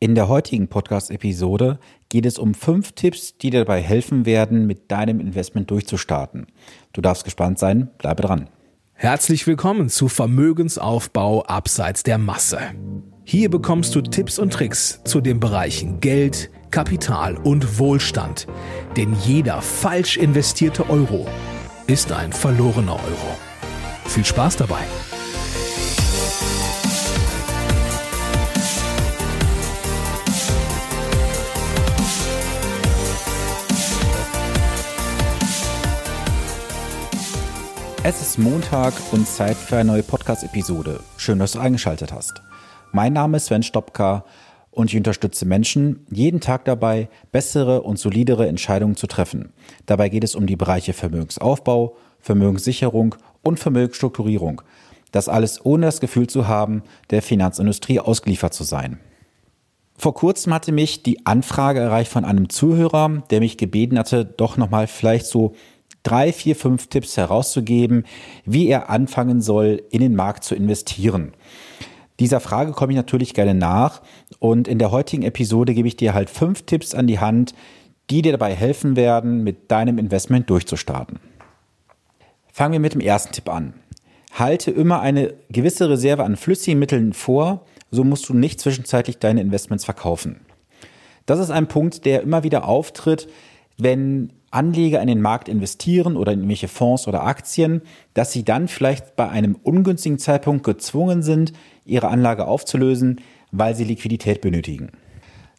[0.00, 4.92] In der heutigen Podcast-Episode geht es um fünf Tipps, die dir dabei helfen werden, mit
[4.92, 6.46] deinem Investment durchzustarten.
[6.92, 8.48] Du darfst gespannt sein, bleibe dran.
[8.92, 12.60] Herzlich willkommen zu Vermögensaufbau abseits der Masse.
[13.24, 18.46] Hier bekommst du Tipps und Tricks zu den Bereichen Geld, Kapital und Wohlstand.
[18.96, 21.26] Denn jeder falsch investierte Euro
[21.88, 23.36] ist ein verlorener Euro.
[24.06, 24.84] Viel Spaß dabei!
[38.10, 41.00] Es ist Montag und Zeit für eine neue Podcast-Episode.
[41.18, 42.40] Schön, dass du eingeschaltet hast.
[42.90, 44.24] Mein Name ist Sven Stopka
[44.70, 49.52] und ich unterstütze Menschen jeden Tag dabei, bessere und solidere Entscheidungen zu treffen.
[49.84, 54.62] Dabei geht es um die Bereiche Vermögensaufbau, Vermögenssicherung und Vermögensstrukturierung.
[55.12, 59.00] Das alles ohne das Gefühl zu haben, der Finanzindustrie ausgeliefert zu sein.
[59.98, 64.56] Vor kurzem hatte mich die Anfrage erreicht von einem Zuhörer, der mich gebeten hatte, doch
[64.56, 65.54] nochmal vielleicht so
[66.08, 68.04] drei, vier, fünf Tipps herauszugeben,
[68.46, 71.34] wie er anfangen soll, in den Markt zu investieren.
[72.18, 74.00] Dieser Frage komme ich natürlich gerne nach
[74.38, 77.54] und in der heutigen Episode gebe ich dir halt fünf Tipps an die Hand,
[78.08, 81.18] die dir dabei helfen werden, mit deinem Investment durchzustarten.
[82.50, 83.74] Fangen wir mit dem ersten Tipp an.
[84.32, 89.42] Halte immer eine gewisse Reserve an flüssigen Mitteln vor, so musst du nicht zwischenzeitlich deine
[89.42, 90.40] Investments verkaufen.
[91.26, 93.28] Das ist ein Punkt, der immer wieder auftritt,
[93.76, 97.82] wenn Anleger in den Markt investieren oder in irgendwelche Fonds oder Aktien,
[98.14, 101.52] dass sie dann vielleicht bei einem ungünstigen Zeitpunkt gezwungen sind,
[101.84, 103.20] ihre Anlage aufzulösen,
[103.52, 104.90] weil sie Liquidität benötigen.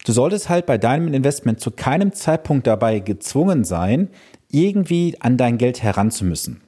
[0.06, 4.10] Du solltest halt bei deinem Investment zu keinem Zeitpunkt dabei gezwungen sein,
[4.50, 6.62] irgendwie an dein Geld heranzumüssen.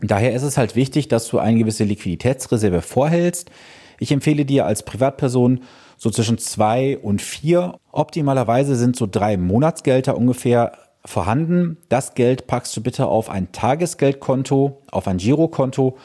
[0.00, 3.50] Daher ist es halt wichtig, dass du eine gewisse Liquiditätsreserve vorhältst.
[3.98, 5.60] Ich empfehle dir als Privatperson
[5.96, 7.76] so zwischen zwei und vier.
[7.92, 10.72] Optimalerweise sind so drei Monatsgelder ungefähr
[11.04, 11.76] vorhanden.
[11.88, 15.96] Das Geld packst du bitte auf ein Tagesgeldkonto, auf ein Girokonto.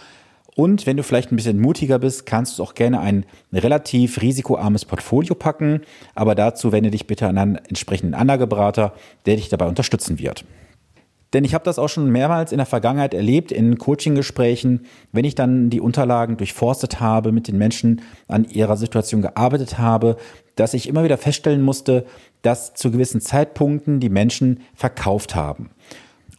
[0.56, 4.85] Und wenn du vielleicht ein bisschen mutiger bist, kannst du auch gerne ein relativ risikoarmes
[4.85, 5.81] Portfolio packen.
[6.16, 8.94] Aber dazu wende dich bitte an einen entsprechenden Anlageberater,
[9.28, 10.46] der dich dabei unterstützen wird.
[11.34, 15.36] Denn ich habe das auch schon mehrmals in der Vergangenheit erlebt in Coaching-Gesprächen, wenn ich
[15.36, 20.18] dann die Unterlagen durchforstet habe, mit den Menschen an ihrer Situation gearbeitet habe,
[20.56, 22.06] dass ich immer wieder feststellen musste,
[22.42, 25.72] dass zu gewissen Zeitpunkten die Menschen verkauft haben.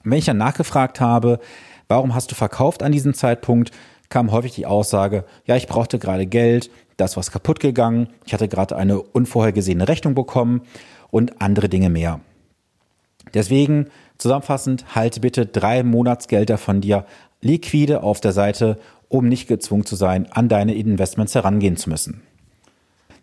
[0.05, 1.39] Und wenn ich dann nachgefragt habe,
[1.87, 3.73] warum hast du verkauft an diesem Zeitpunkt,
[4.09, 8.49] kam häufig die Aussage, ja, ich brauchte gerade Geld, das was kaputt gegangen, ich hatte
[8.49, 10.63] gerade eine unvorhergesehene Rechnung bekommen
[11.11, 12.21] und andere Dinge mehr.
[13.35, 17.05] Deswegen Zusammenfassend, halte bitte drei Monatsgelder von dir
[17.41, 22.23] liquide auf der Seite, um nicht gezwungen zu sein, an deine Investments herangehen zu müssen.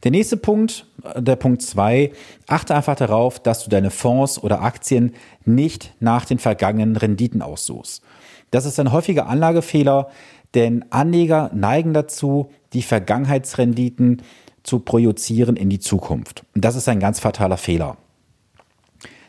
[0.04, 0.86] Der nächste Punkt,
[1.18, 2.12] der Punkt zwei,
[2.48, 5.14] achte einfach darauf, dass du deine Fonds oder Aktien
[5.46, 8.04] nicht nach den vergangenen Renditen aussuchst.
[8.52, 10.10] Das ist ein häufiger Anlagefehler,
[10.54, 14.22] denn Anleger neigen dazu, die Vergangenheitsrenditen
[14.64, 16.44] zu projizieren in die Zukunft.
[16.56, 17.98] Und das ist ein ganz fataler Fehler.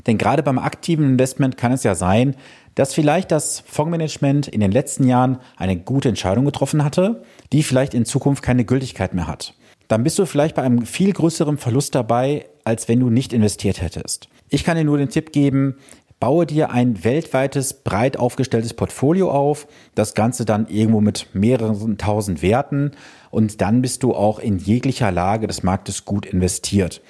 [0.06, 2.37] Denn gerade beim aktiven Investment kann es ja sein,
[2.75, 7.22] dass vielleicht das Fondsmanagement in den letzten Jahren eine gute Entscheidung getroffen hatte,
[7.53, 9.55] die vielleicht in Zukunft keine Gültigkeit mehr hat.
[9.89, 13.81] Dann bist du vielleicht bei einem viel größeren Verlust dabei, als wenn du nicht investiert
[13.81, 14.28] hättest.
[14.49, 15.77] Ich kann dir nur den Tipp geben,
[16.26, 22.42] baue dir ein weltweites, breit aufgestelltes Portfolio auf, das Ganze dann irgendwo mit mehreren tausend
[22.42, 22.91] Werten
[23.31, 27.00] und dann bist du auch in jeglicher Lage des Marktes gut investiert.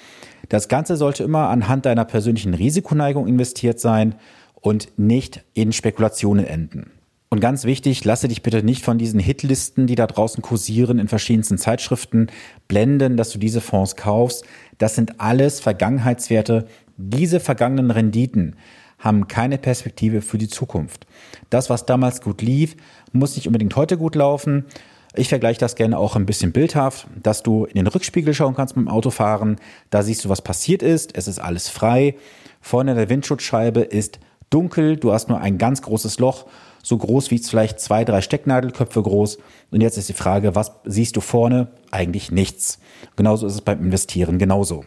[0.49, 4.13] Das Ganze sollte immer anhand deiner persönlichen Risikoneigung investiert sein
[4.53, 6.91] und nicht in Spekulationen enden.
[7.29, 11.07] Und ganz wichtig, lasse dich bitte nicht von diesen Hitlisten, die da draußen kursieren in
[11.07, 12.27] verschiedensten Zeitschriften,
[12.67, 14.45] blenden, dass du diese Fonds kaufst.
[14.77, 16.67] Das sind alles Vergangenheitswerte.
[16.97, 18.55] Diese vergangenen Renditen
[18.99, 21.05] haben keine Perspektive für die Zukunft.
[21.49, 22.75] Das, was damals gut lief,
[23.11, 24.65] muss nicht unbedingt heute gut laufen.
[25.15, 28.75] Ich vergleiche das gerne auch ein bisschen bildhaft, dass du in den Rückspiegel schauen kannst
[28.75, 29.57] dem Autofahren.
[29.89, 31.17] Da siehst du, was passiert ist.
[31.17, 32.15] Es ist alles frei.
[32.61, 34.97] Vorne der Windschutzscheibe ist dunkel.
[34.97, 36.45] Du hast nur ein ganz großes Loch,
[36.83, 39.37] so groß wie vielleicht zwei, drei Stecknadelköpfe groß.
[39.71, 41.69] Und jetzt ist die Frage, was siehst du vorne?
[41.91, 42.79] Eigentlich nichts.
[43.15, 44.83] Genauso ist es beim Investieren genauso.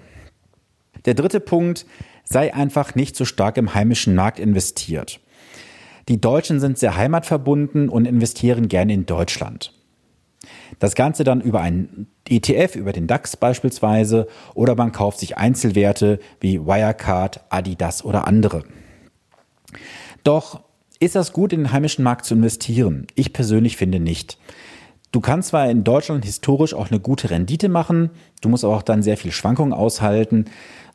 [1.07, 1.87] Der dritte Punkt,
[2.31, 5.21] sei einfach nicht so stark im heimischen Markt investiert.
[6.09, 9.73] Die Deutschen sind sehr heimatverbunden und investieren gerne in Deutschland.
[10.79, 16.21] Das Ganze dann über einen ETF, über den DAX beispielsweise, oder man kauft sich Einzelwerte
[16.41, 18.65] wie Wirecard, Adidas oder andere.
[20.25, 20.63] Doch
[21.01, 23.07] ist das gut, in den heimischen Markt zu investieren?
[23.15, 24.39] Ich persönlich finde nicht.
[25.13, 28.11] Du kannst zwar in Deutschland historisch auch eine gute Rendite machen,
[28.41, 30.45] du musst aber auch dann sehr viel Schwankungen aushalten.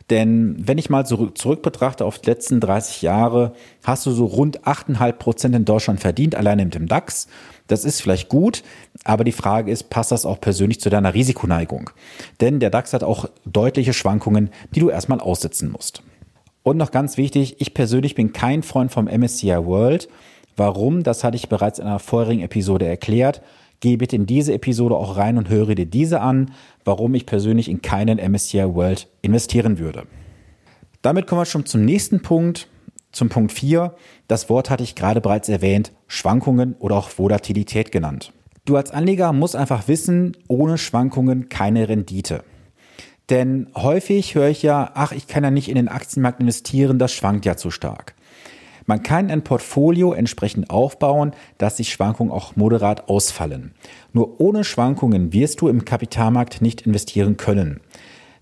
[0.10, 3.54] Denn wenn ich mal zurück, zurück betrachte auf die letzten 30 Jahre,
[3.84, 7.28] hast du so rund 8,5 Prozent in Deutschland verdient, alleine mit dem DAX.
[7.68, 8.62] Das ist vielleicht gut,
[9.04, 11.90] aber die Frage ist, passt das auch persönlich zu deiner Risikoneigung?
[12.40, 16.04] Denn der DAX hat auch deutliche Schwankungen, die du erstmal aussitzen musst.
[16.62, 20.08] Und noch ganz wichtig, ich persönlich bin kein Freund vom MSCI World.
[20.56, 21.02] Warum?
[21.02, 23.42] Das hatte ich bereits in einer vorherigen Episode erklärt.
[23.80, 26.52] Geh bitte in diese Episode auch rein und höre dir diese an,
[26.84, 30.08] warum ich persönlich in keinen MSCI World investieren würde.
[31.02, 32.68] Damit kommen wir schon zum nächsten Punkt,
[33.12, 33.94] zum Punkt 4.
[34.28, 38.34] Das Wort hatte ich gerade bereits erwähnt, Schwankungen oder auch Volatilität genannt.
[38.66, 42.44] Du als Anleger musst einfach wissen, ohne Schwankungen keine Rendite.
[43.30, 47.14] Denn häufig höre ich ja, ach, ich kann ja nicht in den Aktienmarkt investieren, das
[47.14, 48.15] schwankt ja zu stark.
[48.86, 53.74] Man kann ein Portfolio entsprechend aufbauen, dass die Schwankungen auch moderat ausfallen.
[54.14, 57.82] Nur ohne Schwankungen wirst du im Kapitalmarkt nicht investieren können.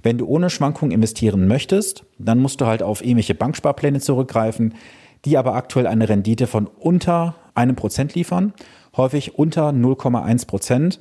[0.02, 4.76] Wenn du ohne Schwankungen investieren möchtest, dann musst du halt auf ähnliche Banksparpläne zurückgreifen,
[5.24, 8.54] die aber aktuell eine Rendite von unter einem Prozent liefern,
[8.98, 11.00] häufig unter 0,1 Prozent.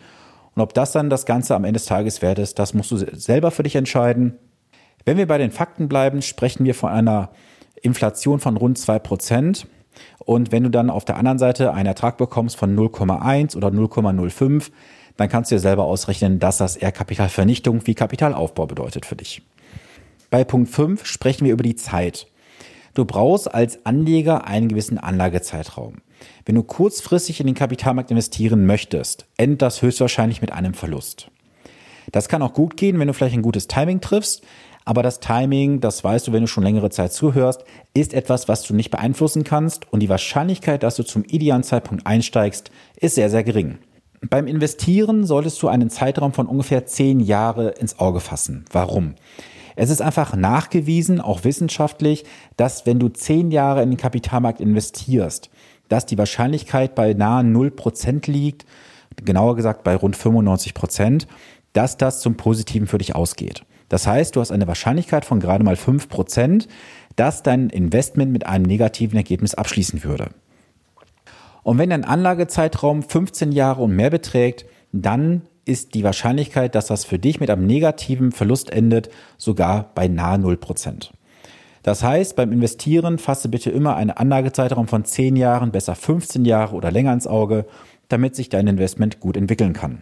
[0.55, 2.97] Und ob das dann das Ganze am Ende des Tages wert ist, das musst du
[2.97, 4.39] selber für dich entscheiden.
[5.05, 7.31] Wenn wir bei den Fakten bleiben, sprechen wir von einer
[7.83, 9.67] Inflation von rund 2%.
[10.19, 14.71] Und wenn du dann auf der anderen Seite einen Ertrag bekommst von 0,1 oder 0,05,
[15.17, 19.43] dann kannst du dir selber ausrechnen, dass das eher Kapitalvernichtung wie Kapitalaufbau bedeutet für dich.
[20.31, 22.27] Bei Punkt 5 sprechen wir über die Zeit.
[22.95, 25.97] Du brauchst als Anleger einen gewissen Anlagezeitraum.
[26.45, 31.31] Wenn du kurzfristig in den Kapitalmarkt investieren möchtest, endet das höchstwahrscheinlich mit einem Verlust.
[32.11, 34.43] Das kann auch gut gehen, wenn du vielleicht ein gutes Timing triffst,
[34.85, 37.65] aber das Timing, das weißt du, wenn du schon längere Zeit zuhörst,
[37.95, 42.07] ist etwas, was du nicht beeinflussen kannst und die Wahrscheinlichkeit, dass du zum idealen Zeitpunkt
[42.07, 43.79] einsteigst, ist sehr, sehr gering.
[44.29, 48.65] Beim Investieren solltest du einen Zeitraum von ungefähr zehn Jahre ins Auge fassen.
[48.71, 49.15] Warum?
[49.75, 52.25] Es ist einfach nachgewiesen, auch wissenschaftlich,
[52.57, 55.51] dass wenn du zehn Jahre in den Kapitalmarkt investierst,
[55.89, 58.65] dass die Wahrscheinlichkeit bei nahe 0% liegt,
[59.25, 61.27] genauer gesagt bei rund 95%,
[61.73, 63.65] dass das zum Positiven für dich ausgeht.
[63.93, 66.67] Das heißt, du hast eine Wahrscheinlichkeit von gerade mal 5%,
[67.15, 70.31] dass dein Investment mit einem negativen Ergebnis abschließen würde.
[71.63, 77.05] Und wenn dein Anlagezeitraum 15 Jahre und mehr beträgt, dann ist die Wahrscheinlichkeit, dass das
[77.05, 81.11] für dich mit einem negativen Verlust endet, sogar bei nahe 0%.
[81.83, 86.77] Das heißt, beim Investieren fasse bitte immer einen Anlagezeitraum von 10 Jahren, besser 15 Jahre
[86.77, 87.67] oder länger ins Auge,
[88.09, 89.99] damit sich dein Investment gut entwickeln kann.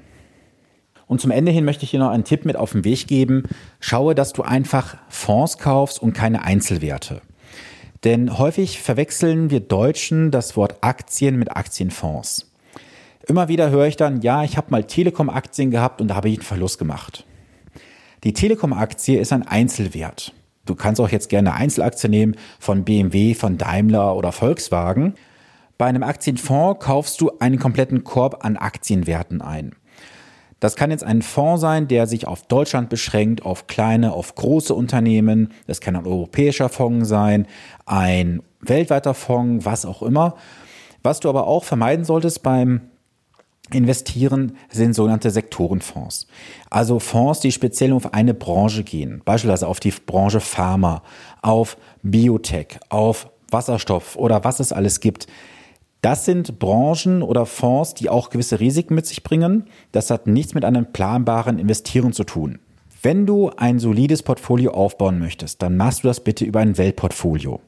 [1.11, 3.43] Und zum Ende hin möchte ich dir noch einen Tipp mit auf den Weg geben.
[3.81, 7.21] Schaue, dass du einfach Fonds kaufst und keine Einzelwerte.
[8.05, 12.53] Denn häufig verwechseln wir Deutschen das Wort Aktien mit Aktienfonds.
[13.27, 16.39] Immer wieder höre ich dann, ja, ich habe mal Telekom-Aktien gehabt und da habe ich
[16.39, 17.27] einen Verlust gemacht.
[18.23, 20.33] Die Telekom-Aktie ist ein Einzelwert.
[20.65, 25.15] Du kannst auch jetzt gerne Einzelaktie nehmen von BMW, von Daimler oder Volkswagen.
[25.77, 29.75] Bei einem Aktienfonds kaufst du einen kompletten Korb an Aktienwerten ein.
[30.61, 34.75] Das kann jetzt ein Fonds sein, der sich auf Deutschland beschränkt, auf kleine, auf große
[34.75, 35.53] Unternehmen.
[35.67, 37.47] Das kann ein europäischer Fonds sein,
[37.87, 40.37] ein weltweiter Fonds, was auch immer.
[41.03, 42.83] Was du aber auch vermeiden solltest beim
[43.73, 46.27] Investieren sind sogenannte Sektorenfonds.
[46.71, 49.23] Also Fonds, die speziell auf eine Branche gehen.
[49.25, 51.03] Beispielsweise auf die Branche Pharma,
[51.41, 55.27] auf Biotech, auf Wasserstoff oder was es alles gibt.
[56.01, 59.65] Das sind Branchen oder Fonds, die auch gewisse Risiken mit sich bringen.
[59.93, 62.59] Das hat nichts mit einem planbaren Investieren zu tun.
[63.03, 67.61] Wenn du ein solides Portfolio aufbauen möchtest, dann machst du das bitte über ein Weltportfolio.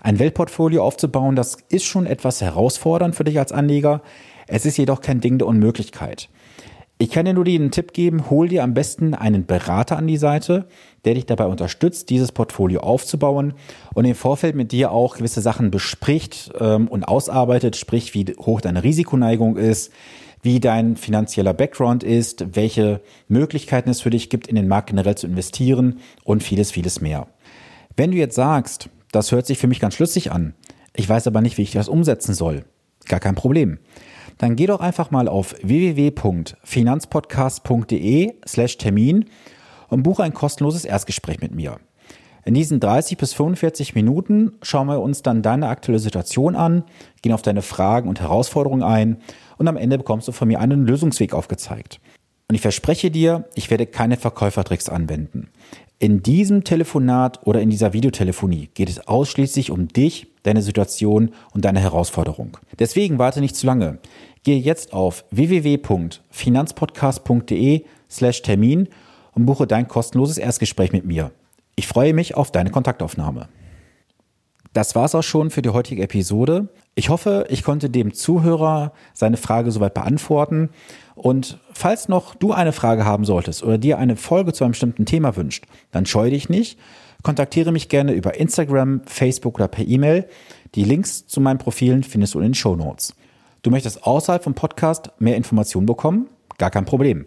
[0.00, 4.02] Ein Weltportfolio aufzubauen, das ist schon etwas herausfordernd für dich als Anleger.
[4.46, 6.28] Es ist jedoch kein Ding der Unmöglichkeit.
[7.02, 10.18] Ich kann dir nur den Tipp geben, hol dir am besten einen Berater an die
[10.18, 10.66] Seite,
[11.06, 13.54] der dich dabei unterstützt, dieses Portfolio aufzubauen
[13.94, 18.60] und im Vorfeld mit dir auch gewisse Sachen bespricht ähm, und ausarbeitet, sprich wie hoch
[18.60, 19.94] deine Risikoneigung ist,
[20.42, 25.14] wie dein finanzieller Background ist, welche Möglichkeiten es für dich gibt, in den Markt generell
[25.14, 27.28] zu investieren und vieles, vieles mehr.
[27.96, 30.52] Wenn du jetzt sagst, das hört sich für mich ganz schlüssig an,
[30.94, 32.66] ich weiß aber nicht, wie ich das umsetzen soll,
[33.06, 33.78] gar kein Problem
[34.40, 39.26] dann geh doch einfach mal auf www.finanzpodcast.de slash Termin
[39.88, 41.76] und buche ein kostenloses Erstgespräch mit mir.
[42.46, 46.84] In diesen 30 bis 45 Minuten schauen wir uns dann deine aktuelle Situation an,
[47.20, 49.18] gehen auf deine Fragen und Herausforderungen ein
[49.58, 52.00] und am Ende bekommst du von mir einen Lösungsweg aufgezeigt.
[52.48, 55.50] Und ich verspreche dir, ich werde keine Verkäufertricks anwenden.
[55.98, 61.64] In diesem Telefonat oder in dieser Videotelefonie geht es ausschließlich um dich deine Situation und
[61.64, 62.56] deine Herausforderung.
[62.78, 63.98] Deswegen warte nicht zu lange.
[64.42, 68.88] Gehe jetzt auf www.finanzpodcast.de slash Termin
[69.32, 71.32] und buche dein kostenloses Erstgespräch mit mir.
[71.76, 73.48] Ich freue mich auf deine Kontaktaufnahme.
[74.72, 76.68] Das war's auch schon für die heutige Episode.
[76.94, 80.70] Ich hoffe, ich konnte dem Zuhörer seine Frage soweit beantworten.
[81.16, 85.06] Und falls noch du eine Frage haben solltest oder dir eine Folge zu einem bestimmten
[85.06, 86.78] Thema wünscht, dann scheue dich nicht.
[87.22, 90.26] Kontaktiere mich gerne über Instagram, Facebook oder per E-Mail.
[90.74, 93.14] Die Links zu meinen Profilen findest du in den Show Notes.
[93.62, 96.28] Du möchtest außerhalb vom Podcast mehr Informationen bekommen?
[96.58, 97.26] Gar kein Problem.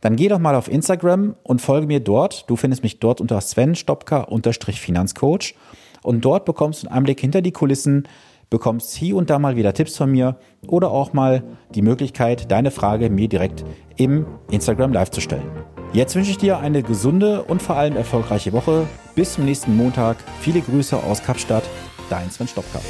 [0.00, 2.48] Dann geh doch mal auf Instagram und folge mir dort.
[2.48, 5.54] Du findest mich dort unter Sven Stopka-Finanzcoach.
[6.02, 8.06] Und dort bekommst du einen Einblick hinter die Kulissen,
[8.50, 11.42] bekommst hier und da mal wieder Tipps von mir oder auch mal
[11.74, 13.64] die Möglichkeit, deine Frage mir direkt
[13.96, 15.50] im Instagram Live zu stellen.
[15.92, 18.86] Jetzt wünsche ich dir eine gesunde und vor allem erfolgreiche Woche.
[19.14, 20.18] Bis zum nächsten Montag.
[20.40, 21.64] Viele Grüße aus Kapstadt.
[22.10, 22.80] Dein Sven Stopka.